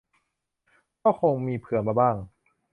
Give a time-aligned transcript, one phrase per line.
[1.03, 2.15] ก็คงมีเผื่อมาบ้าง